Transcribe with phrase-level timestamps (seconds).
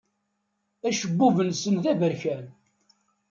[0.87, 2.45] Acebbub-nsen d aberkan.